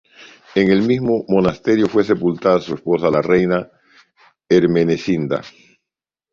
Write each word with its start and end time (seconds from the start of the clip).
En 0.55 0.71
el 0.71 0.81
mismo 0.81 1.25
monasterio 1.27 1.87
fue 1.87 2.03
sepultada 2.03 2.59
su 2.59 2.73
esposa, 2.73 3.11
la 3.11 3.21
reina 3.21 3.69
Ermesinda. 4.49 5.43